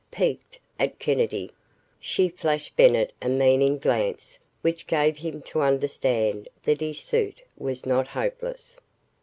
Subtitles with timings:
[0.09, 1.51] Piqued, at Kennedy,
[1.99, 7.85] she flashed Bennett a meaning glance which gave him to understand that his suit was
[7.85, 8.79] not hopeless.